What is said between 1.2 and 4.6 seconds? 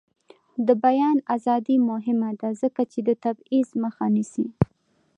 ازادي مهمه ده ځکه چې د تبعیض مخه نیسي.